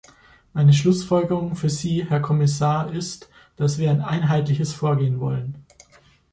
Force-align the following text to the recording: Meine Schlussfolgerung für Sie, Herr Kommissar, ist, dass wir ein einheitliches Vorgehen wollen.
Meine 0.53 0.73
Schlussfolgerung 0.73 1.55
für 1.55 1.69
Sie, 1.69 2.09
Herr 2.09 2.21
Kommissar, 2.21 2.91
ist, 2.91 3.29
dass 3.55 3.77
wir 3.77 3.91
ein 3.91 4.01
einheitliches 4.01 4.73
Vorgehen 4.73 5.19
wollen. 5.19 5.63